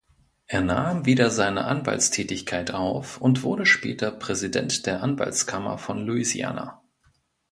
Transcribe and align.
Er 0.47 0.61
nahm 0.61 1.05
wieder 1.05 1.29
seine 1.29 1.65
Anwaltstätigkeit 1.65 2.71
auf 2.71 3.19
und 3.21 3.43
wurde 3.43 3.67
später 3.67 4.09
Präsident 4.09 4.87
der 4.87 5.03
Anwaltskammer 5.03 5.77
von 5.77 5.99
Louisiana. 6.07 6.81